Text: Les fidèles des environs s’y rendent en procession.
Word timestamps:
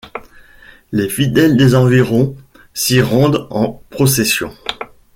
Les 0.91 1.07
fidèles 1.09 1.57
des 1.57 1.75
environs 1.75 2.35
s’y 2.73 3.01
rendent 3.01 3.45
en 3.51 3.83
procession. 3.91 4.51